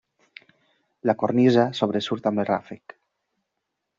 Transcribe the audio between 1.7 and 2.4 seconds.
sobresurt